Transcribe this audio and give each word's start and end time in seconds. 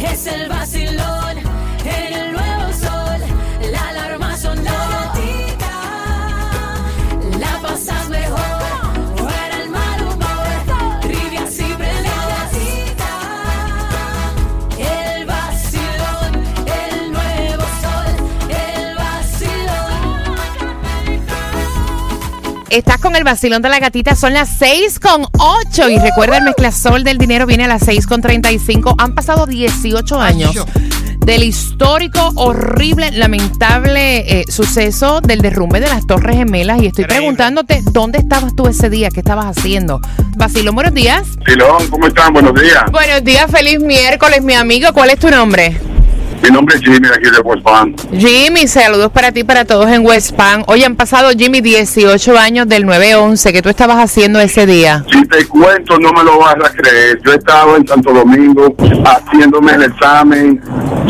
Es 0.00 0.26
el 0.26 0.48
vacilón 0.48 1.38
en 1.84 2.12
el 2.12 2.25
Estás 22.70 22.98
con 22.98 23.14
el 23.14 23.22
vacilón 23.22 23.62
de 23.62 23.68
la 23.68 23.78
gatita, 23.78 24.16
son 24.16 24.34
las 24.34 24.48
6 24.58 24.98
con 24.98 25.26
8 25.38 25.88
y 25.88 25.98
recuerda 25.98 26.38
el 26.38 26.44
mezclasol 26.44 27.04
del 27.04 27.16
dinero 27.16 27.46
viene 27.46 27.64
a 27.64 27.68
las 27.68 27.82
6 27.84 28.06
con 28.08 28.20
35. 28.20 28.96
Han 28.98 29.14
pasado 29.14 29.46
18 29.46 30.20
años 30.20 30.56
del 31.26 31.44
histórico, 31.44 32.32
horrible, 32.36 33.12
lamentable 33.12 34.40
eh, 34.40 34.44
suceso 34.48 35.20
del 35.20 35.42
derrumbe 35.42 35.80
de 35.80 35.88
las 35.88 36.06
Torres 36.06 36.36
Gemelas 36.36 36.82
y 36.82 36.86
estoy 36.86 37.04
preguntándote 37.04 37.82
dónde 37.92 38.18
estabas 38.18 38.54
tú 38.56 38.66
ese 38.66 38.90
día, 38.90 39.10
qué 39.10 39.20
estabas 39.20 39.46
haciendo. 39.56 40.00
Vacilón, 40.36 40.74
buenos 40.74 40.94
días. 40.94 41.22
Silón, 41.46 41.88
¿cómo 41.88 42.08
están? 42.08 42.32
Buenos 42.32 42.54
días. 42.60 42.84
Buenos 42.90 43.22
días, 43.22 43.50
feliz 43.50 43.80
miércoles, 43.80 44.42
mi 44.42 44.54
amigo. 44.54 44.92
¿Cuál 44.92 45.10
es 45.10 45.18
tu 45.18 45.30
nombre? 45.30 45.76
Mi 46.42 46.50
nombre 46.50 46.76
es 46.76 46.82
Jimmy, 46.82 47.08
aquí 47.08 47.30
de 47.30 47.40
West 47.44 47.62
Palm. 47.62 47.94
Jimmy, 48.12 48.66
saludos 48.66 49.10
para 49.10 49.32
ti, 49.32 49.44
para 49.44 49.64
todos 49.64 49.88
en 49.88 50.04
West 50.04 50.32
Palm. 50.36 50.62
Hoy 50.66 50.84
han 50.84 50.96
pasado, 50.96 51.30
Jimmy, 51.30 51.60
18 51.60 52.38
años 52.38 52.68
del 52.68 52.84
9-11. 52.84 53.52
¿Qué 53.52 53.62
tú 53.62 53.68
estabas 53.68 53.98
haciendo 53.98 54.40
ese 54.40 54.66
día? 54.66 55.04
Si 55.10 55.26
te 55.26 55.46
cuento, 55.46 55.98
no 55.98 56.12
me 56.12 56.22
lo 56.22 56.38
vas 56.38 56.56
a 56.56 56.70
creer. 56.70 57.20
Yo 57.24 57.32
he 57.32 57.36
estado 57.36 57.76
en 57.76 57.86
Santo 57.86 58.12
Domingo 58.12 58.74
haciéndome 59.04 59.72
el 59.72 59.82
examen 59.84 60.60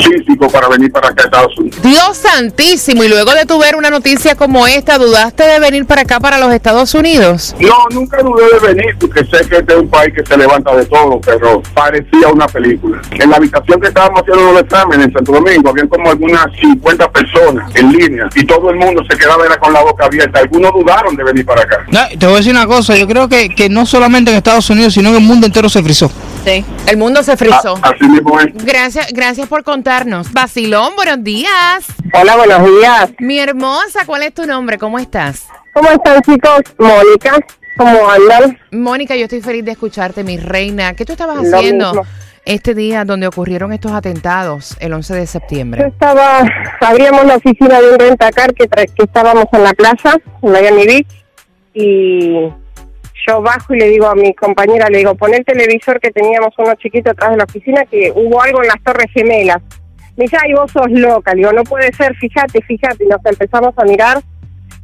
físico 0.04 0.48
para 0.48 0.68
venir 0.68 0.90
para 0.92 1.08
acá 1.08 1.22
a 1.22 1.26
Estados 1.26 1.58
Unidos. 1.58 1.82
Dios 1.82 2.16
santísimo, 2.16 3.04
y 3.04 3.08
luego 3.08 3.32
de 3.34 3.44
tu 3.46 3.58
ver 3.58 3.76
una 3.76 3.90
noticia 3.90 4.34
como 4.34 4.66
esta, 4.66 4.98
¿dudaste 4.98 5.44
de 5.44 5.58
venir 5.60 5.86
para 5.86 6.02
acá, 6.02 6.20
para 6.20 6.38
los 6.38 6.52
Estados 6.52 6.94
Unidos? 6.94 7.54
No, 7.60 7.74
nunca 7.90 8.18
dudé 8.22 8.44
de 8.60 8.74
venir 8.74 8.96
porque 9.00 9.20
sé 9.24 9.48
que 9.48 9.56
este 9.56 9.72
es 9.74 9.78
un 9.80 9.88
país 9.88 10.12
que 10.14 10.24
se 10.24 10.36
levanta 10.36 10.74
de 10.76 10.84
todo, 10.86 11.20
pero 11.24 11.62
parecía 11.74 12.28
una 12.32 12.46
película. 12.46 13.00
En 13.12 13.30
la 13.30 13.36
habitación 13.36 13.80
que 13.80 13.88
estábamos 13.88 14.20
haciendo 14.22 14.52
los 14.52 14.62
exámenes 14.62 15.06
en 15.06 15.12
Santo 15.12 15.32
Domingo, 15.32 15.70
habían 15.70 15.88
como 15.88 16.10
algunas 16.10 16.46
50 16.60 17.10
personas 17.10 17.74
en 17.74 17.92
línea 17.92 18.28
y 18.34 18.44
todo 18.46 18.70
el 18.70 18.76
mundo 18.76 19.02
se 19.08 19.16
quedaba 19.16 19.44
era 19.46 19.56
con 19.58 19.72
la 19.72 19.82
boca 19.82 20.04
abierta. 20.06 20.40
Algunos 20.40 20.72
dudaron 20.72 21.16
de 21.16 21.24
venir 21.24 21.44
para 21.46 21.62
acá. 21.62 21.84
No, 21.88 22.00
te 22.18 22.26
voy 22.26 22.34
a 22.34 22.38
decir 22.38 22.52
una 22.52 22.66
cosa, 22.66 22.96
yo 22.96 23.06
creo 23.06 23.28
que, 23.28 23.48
que 23.48 23.68
no 23.68 23.86
solamente 23.86 24.30
en 24.30 24.36
Estados 24.36 24.68
Unidos, 24.70 24.94
sino 24.94 25.08
en 25.10 25.16
el 25.16 25.20
mundo 25.22 25.46
entero 25.46 25.68
se 25.68 25.82
frizó. 25.82 26.10
Sí. 26.44 26.64
El 26.86 26.96
mundo 26.96 27.22
se 27.24 27.36
frizó. 27.36 27.76
A- 27.82 27.88
así 27.90 28.04
mismo 28.06 28.38
es. 28.38 28.46
Gracias, 28.64 29.08
gracias 29.12 29.48
por 29.48 29.64
contarnos. 29.86 30.32
Basilón, 30.32 30.96
buenos 30.96 31.22
días. 31.22 31.86
Hola, 32.12 32.36
buenos 32.36 32.64
días. 32.64 33.12
Mi 33.20 33.38
hermosa, 33.38 34.00
¿cuál 34.04 34.24
es 34.24 34.34
tu 34.34 34.44
nombre? 34.44 34.78
¿Cómo 34.78 34.98
estás? 34.98 35.46
¿Cómo 35.72 35.88
están, 35.90 36.20
chicos? 36.22 36.60
Mónica, 36.76 37.38
¿cómo 37.76 38.10
andan? 38.10 38.58
Mónica, 38.72 39.14
yo 39.14 39.26
estoy 39.26 39.42
feliz 39.42 39.64
de 39.64 39.70
escucharte, 39.70 40.24
mi 40.24 40.38
reina. 40.38 40.94
¿Qué 40.94 41.04
tú 41.04 41.12
estabas 41.12 41.36
Lo 41.36 41.56
haciendo 41.56 41.86
mismo. 41.90 42.02
este 42.44 42.74
día 42.74 43.04
donde 43.04 43.28
ocurrieron 43.28 43.72
estos 43.72 43.92
atentados, 43.92 44.76
el 44.80 44.92
11 44.92 45.14
de 45.14 45.20
Yo 45.20 45.26
septiembre? 45.28 45.86
estaba, 45.86 46.40
abríamos 46.80 47.24
la 47.24 47.36
oficina 47.36 47.80
de 47.80 47.92
un 47.92 47.98
rentacar 48.00 48.54
que, 48.54 48.66
que 48.66 49.04
estábamos 49.04 49.44
en 49.52 49.62
la 49.62 49.72
playa, 49.72 50.16
en 50.42 50.50
Miami 50.50 50.84
Beach, 50.84 51.24
y 51.74 52.48
yo 53.26 53.42
bajo 53.42 53.74
y 53.74 53.78
le 53.78 53.88
digo 53.88 54.06
a 54.06 54.14
mi 54.14 54.34
compañera, 54.34 54.88
le 54.88 54.98
digo, 54.98 55.14
pon 55.14 55.34
el 55.34 55.44
televisor 55.44 56.00
que 56.00 56.10
teníamos 56.10 56.54
uno 56.58 56.74
chiquito 56.76 57.10
atrás 57.10 57.32
de 57.32 57.36
la 57.38 57.44
oficina, 57.44 57.84
que 57.86 58.12
hubo 58.14 58.42
algo 58.42 58.62
en 58.62 58.68
las 58.68 58.82
Torres 58.82 59.06
Gemelas. 59.12 59.62
Me 60.16 60.24
dice, 60.24 60.36
ay, 60.42 60.54
vos 60.54 60.70
sos 60.70 60.90
loca. 60.90 61.32
Le 61.32 61.38
digo, 61.38 61.52
no 61.52 61.64
puede 61.64 61.92
ser, 61.92 62.14
fíjate, 62.16 62.62
fíjate. 62.62 63.04
Y 63.04 63.08
nos 63.08 63.24
empezamos 63.24 63.74
a 63.76 63.84
mirar, 63.84 64.22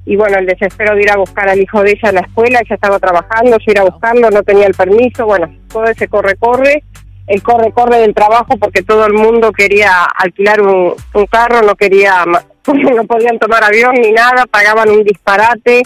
y 0.04 0.16
bueno, 0.16 0.38
el 0.38 0.46
desespero 0.46 0.94
de 0.94 1.02
ir 1.02 1.10
a 1.10 1.16
buscar 1.16 1.48
al 1.48 1.60
hijo 1.60 1.82
de 1.82 1.92
ella 1.92 2.08
a 2.08 2.12
la 2.12 2.20
escuela, 2.20 2.60
ella 2.60 2.74
estaba 2.74 2.98
trabajando, 2.98 3.56
yo 3.58 3.72
ir 3.72 3.78
a 3.78 3.84
buscarlo, 3.84 4.30
no 4.30 4.42
tenía 4.42 4.66
el 4.66 4.74
permiso, 4.74 5.26
bueno, 5.26 5.54
todo 5.68 5.84
ese 5.84 6.08
corre-corre, 6.08 6.82
el 7.28 7.42
corre-corre 7.42 7.98
del 7.98 8.14
trabajo 8.14 8.56
porque 8.58 8.82
todo 8.82 9.06
el 9.06 9.12
mundo 9.12 9.52
quería 9.52 10.04
alquilar 10.04 10.60
un, 10.60 10.94
un 11.14 11.26
carro, 11.26 11.62
no 11.62 11.76
quería, 11.76 12.24
no 12.66 13.04
podían 13.04 13.38
tomar 13.38 13.62
avión 13.62 13.94
ni 13.94 14.10
nada, 14.10 14.44
pagaban 14.46 14.90
un 14.90 15.04
disparate, 15.04 15.82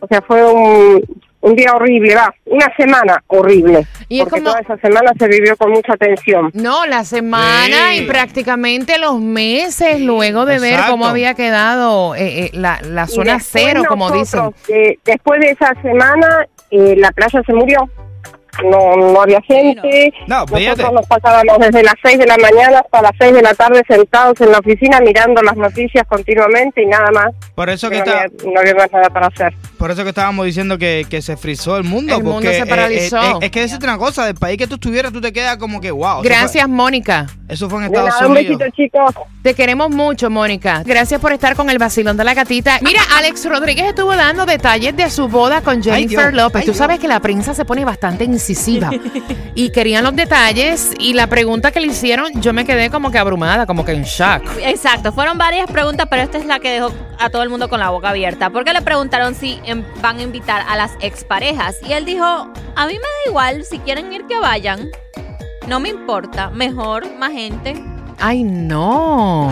o 0.00 0.06
sea, 0.06 0.22
fue 0.22 0.50
un, 0.50 1.04
un 1.48 1.56
día 1.56 1.72
horrible, 1.74 2.14
va, 2.14 2.34
una 2.46 2.66
semana 2.76 3.22
horrible, 3.28 3.86
Y 4.08 4.18
es 4.18 4.24
porque 4.24 4.40
como- 4.40 4.50
toda 4.50 4.60
esa 4.60 4.76
semana 4.78 5.12
se 5.18 5.28
vivió 5.28 5.56
con 5.56 5.70
mucha 5.72 5.96
tensión. 5.96 6.50
No, 6.54 6.86
la 6.86 7.04
semana 7.04 7.90
Sí. 7.92 8.00
y 8.02 8.06
prácticamente 8.06 8.98
los 8.98 9.20
meses 9.20 10.00
luego 10.00 10.44
de 10.46 10.58
ver 10.58 10.80
cómo 10.88 11.06
había 11.06 11.34
quedado 11.34 12.14
eh, 12.14 12.44
eh, 12.46 12.50
la, 12.52 12.80
la 12.82 13.06
zona 13.06 13.38
cero, 13.40 13.82
como 13.88 14.10
dicen. 14.10 14.52
eh, 14.68 14.98
después 15.04 15.40
de 15.40 15.50
esa 15.50 15.74
semana, 15.82 16.46
eh, 16.70 16.94
la 16.96 17.10
playa 17.12 17.42
se 17.46 17.52
murió. 17.52 17.88
No, 18.64 18.96
no 18.96 19.20
había 19.22 19.40
gente. 19.42 20.12
No, 20.26 20.46
fíjate. 20.46 20.82
Nosotros 20.82 20.92
nos 20.92 21.06
pasábamos 21.06 21.58
desde 21.58 21.82
las 21.82 21.94
6 22.02 22.18
de 22.18 22.26
la 22.26 22.36
mañana 22.38 22.80
hasta 22.80 23.02
las 23.02 23.12
6 23.18 23.32
de 23.34 23.42
la 23.42 23.54
tarde 23.54 23.82
sentados 23.88 24.40
en 24.40 24.52
la 24.52 24.58
oficina 24.58 25.00
mirando 25.00 25.42
las 25.42 25.56
noticias 25.56 26.06
continuamente 26.08 26.82
y 26.82 26.86
nada 26.86 27.10
más. 27.12 27.26
Por 27.54 27.70
eso 27.70 27.88
que 27.90 27.98
no, 27.98 28.04
está, 28.04 28.22
había, 28.22 28.52
no 28.52 28.60
había 28.60 28.74
más 28.74 28.92
nada 28.92 29.10
para 29.10 29.26
hacer. 29.28 29.54
por 29.78 29.90
eso 29.90 30.02
que 30.02 30.08
estábamos 30.10 30.46
diciendo 30.46 30.78
que, 30.78 31.06
que 31.08 31.22
se 31.22 31.36
frizó 31.36 31.76
el 31.76 31.84
mundo. 31.84 32.16
El 32.16 32.22
mundo 32.22 32.40
porque, 32.40 32.54
se 32.54 32.62
eh, 32.62 32.66
paralizó. 32.66 33.16
eh, 33.22 33.30
eh, 33.34 33.38
es 33.42 33.50
que 33.50 33.60
decirte 33.60 33.84
una 33.86 33.98
cosa, 33.98 34.24
del 34.26 34.34
país 34.34 34.58
que 34.58 34.66
tú 34.66 34.74
estuvieras, 34.74 35.12
tú 35.12 35.20
te 35.20 35.32
quedas 35.32 35.56
como 35.56 35.80
que 35.80 35.90
wow. 35.90 36.18
fue- 36.20 36.28
Gracias, 36.28 36.68
Mónica. 36.68 37.26
Eso 37.48 37.68
fue 37.70 37.78
en 37.80 37.86
Estados 37.86 38.10
nada, 38.10 38.26
un 38.26 38.32
Unidos. 38.32 38.58
besito, 38.58 38.76
chicos. 38.76 39.14
Te 39.42 39.54
queremos 39.54 39.88
mucho, 39.90 40.28
Mónica. 40.30 40.82
Gracias 40.84 41.20
por 41.20 41.32
estar 41.32 41.54
con 41.56 41.70
el 41.70 41.78
vacilón 41.78 42.16
de 42.16 42.24
la 42.24 42.34
gatita. 42.34 42.78
Mira, 42.82 43.00
Alex 43.16 43.48
Rodríguez 43.48 43.86
estuvo 43.86 44.14
dando 44.14 44.44
detalles 44.44 44.94
de 44.96 45.08
su 45.08 45.28
boda 45.28 45.62
con 45.62 45.82
Jennifer. 45.82 46.34
López. 46.34 46.56
Ay, 46.60 46.66
Tú 46.66 46.72
Dios. 46.72 46.76
sabes 46.78 46.98
que 46.98 47.08
la 47.08 47.20
prensa 47.20 47.54
se 47.54 47.64
pone 47.64 47.84
bastante 47.84 48.24
y 49.54 49.70
querían 49.70 50.04
los 50.04 50.14
detalles. 50.14 50.92
Y 50.98 51.14
la 51.14 51.26
pregunta 51.26 51.70
que 51.70 51.80
le 51.80 51.88
hicieron, 51.88 52.40
yo 52.40 52.52
me 52.52 52.64
quedé 52.64 52.90
como 52.90 53.10
que 53.10 53.18
abrumada, 53.18 53.66
como 53.66 53.84
que 53.84 53.92
en 53.92 54.02
shock. 54.04 54.42
Exacto, 54.62 55.12
fueron 55.12 55.38
varias 55.38 55.70
preguntas, 55.70 56.06
pero 56.10 56.22
esta 56.22 56.38
es 56.38 56.46
la 56.46 56.60
que 56.60 56.70
dejó 56.70 56.92
a 57.18 57.30
todo 57.30 57.42
el 57.42 57.50
mundo 57.50 57.68
con 57.68 57.80
la 57.80 57.90
boca 57.90 58.10
abierta. 58.10 58.50
Porque 58.50 58.72
le 58.72 58.82
preguntaron 58.82 59.34
si 59.34 59.60
em, 59.64 59.84
van 60.00 60.18
a 60.18 60.22
invitar 60.22 60.64
a 60.68 60.76
las 60.76 60.92
exparejas. 61.00 61.78
Y 61.86 61.92
él 61.92 62.04
dijo, 62.04 62.24
a 62.24 62.86
mí 62.86 62.94
me 62.94 62.98
da 62.98 63.28
igual, 63.28 63.64
si 63.64 63.78
quieren 63.78 64.12
ir 64.12 64.26
que 64.26 64.38
vayan. 64.38 64.90
No 65.66 65.80
me 65.80 65.90
importa, 65.90 66.50
mejor, 66.50 67.14
más 67.18 67.32
gente. 67.32 67.74
Ay, 68.20 68.42
no. 68.42 69.50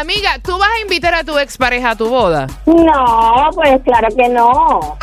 Amiga, 0.00 0.38
¿tú 0.42 0.58
vas 0.58 0.70
a 0.78 0.80
invitar 0.80 1.14
a 1.14 1.24
tu 1.24 1.38
expareja 1.38 1.90
a 1.90 1.96
tu 1.96 2.08
boda? 2.08 2.46
No, 2.64 3.50
pues 3.54 3.82
claro 3.82 4.08
que 4.16 4.28
no. 4.30 4.96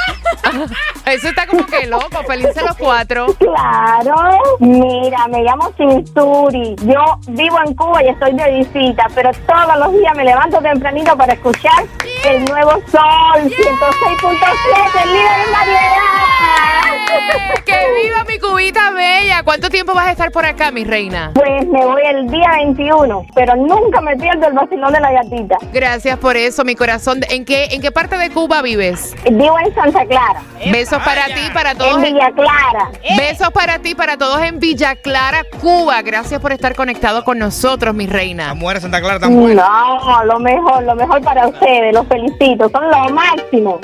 Eso 1.05 1.29
está 1.29 1.47
como 1.47 1.65
que 1.65 1.87
loco. 1.87 2.23
Felices 2.27 2.63
los 2.63 2.77
cuatro. 2.77 3.27
Claro. 3.39 4.39
Mira, 4.59 5.27
me 5.27 5.43
llamo 5.43 5.71
Cinturi. 5.77 6.75
Yo 6.83 7.19
vivo 7.29 7.57
en 7.65 7.73
Cuba 7.75 8.03
y 8.03 8.09
estoy 8.09 8.33
de 8.33 8.51
visita, 8.59 9.07
pero 9.13 9.31
todos 9.47 9.77
los 9.77 9.93
días 9.93 10.15
me 10.15 10.23
levanto 10.23 10.59
tempranito 10.59 11.15
para 11.17 11.33
escuchar 11.33 11.85
el 12.25 12.45
nuevo 12.45 12.71
Sol 12.91 13.41
106.7, 13.41 15.03
el 15.03 15.13
líder 15.13 15.39
en 15.45 15.53
variedad. 15.53 16.80
¡Que 17.65 17.77
viva 18.03 18.23
mi 18.27 18.39
cubita 18.39 18.91
bella! 18.91 19.43
¿Cuánto 19.43 19.69
tiempo 19.69 19.93
vas 19.93 20.07
a 20.07 20.11
estar 20.11 20.31
por 20.31 20.45
acá, 20.45 20.71
mi 20.71 20.83
reina? 20.83 21.31
Pues 21.33 21.67
me 21.67 21.85
voy 21.85 22.01
el 22.05 22.27
día 22.29 22.49
21, 22.57 23.25
pero 23.35 23.55
nunca 23.55 24.01
me 24.01 24.15
pierdo 24.17 24.47
el 24.47 24.53
vacilón 24.53 24.91
de 24.93 24.99
la 24.99 25.11
gatita. 25.11 25.57
Gracias 25.73 26.17
por 26.17 26.37
eso, 26.37 26.63
mi 26.63 26.75
corazón. 26.75 27.21
¿En 27.29 27.45
qué, 27.45 27.65
en 27.71 27.81
qué 27.81 27.91
parte 27.91 28.17
de 28.17 28.29
Cuba 28.29 28.61
vives? 28.61 29.15
Vivo 29.29 29.57
en 29.59 29.73
Santa 29.75 30.05
Clara, 30.05 30.41
Besos 30.71 31.01
para 31.03 31.25
ti, 31.25 31.41
para 31.53 31.71
en 31.71 31.77
todos. 31.77 32.01
Villa 32.01 32.31
Clara. 32.35 32.91
Besos 33.17 33.49
para 33.51 33.79
ti, 33.79 33.95
para 33.95 34.17
todos 34.17 34.41
en 34.41 34.59
Villa 34.59 34.95
Clara, 34.95 35.43
Cuba. 35.61 36.01
Gracias 36.01 36.39
por 36.41 36.51
estar 36.51 36.75
conectado 36.75 37.23
con 37.23 37.39
nosotros, 37.39 37.93
mi 37.95 38.07
La 38.07 38.13
reina. 38.13 38.53
mujer 38.53 38.77
de 38.77 38.81
Santa 38.81 38.99
Clara 39.01 39.19
tan 39.19 39.35
buena. 39.35 39.63
No, 39.67 40.23
lo 40.25 40.39
mejor, 40.39 40.83
lo 40.83 40.95
mejor 40.95 41.21
para 41.21 41.47
ustedes, 41.47 41.93
los 41.93 42.07
felicito, 42.07 42.69
son 42.69 42.89
lo 42.89 43.09
máximo. 43.09 43.79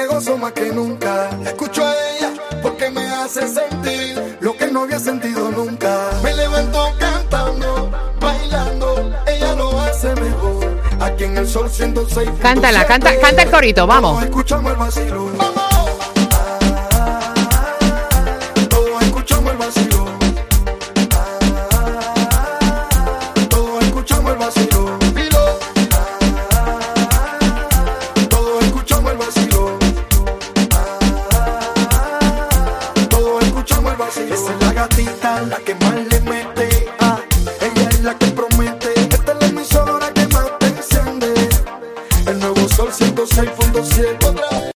Que 0.00 0.06
gozo 0.06 0.38
más 0.38 0.52
que 0.52 0.72
nunca, 0.72 1.28
escucho 1.44 1.84
a 1.84 1.92
ella 1.92 2.32
porque 2.62 2.90
me 2.90 3.06
hace 3.06 3.46
sentir 3.46 4.38
lo 4.40 4.56
que 4.56 4.66
no 4.68 4.84
había 4.84 4.98
sentido 4.98 5.50
nunca. 5.50 6.10
Me 6.22 6.34
levanto 6.34 6.90
cantando, 6.98 7.90
bailando, 8.18 9.12
ella 9.26 9.54
lo 9.54 9.78
hace 9.80 10.14
mejor. 10.14 10.80
Aquí 11.00 11.24
en 11.24 11.36
el 11.36 11.46
sol 11.48 11.68
106. 11.68 12.30
Cántala, 12.40 12.86
canta, 12.86 13.18
canta 13.18 13.42
el 13.42 13.50
corito, 13.50 13.86
vamos. 13.86 14.22
Escuchamos 14.22 14.72
el 14.72 14.78
vacilón. 14.78 15.59
La 35.38 35.56
que 35.58 35.74
más 35.76 36.09